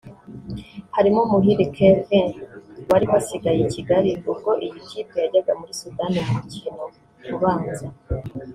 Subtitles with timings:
[0.95, 2.27] harimo Muhire Kevin
[2.89, 6.83] wari wasigaye i Kigali ubwo iyi kipe yajyaga muri Sudani mu mukino
[7.35, 7.85] ubanza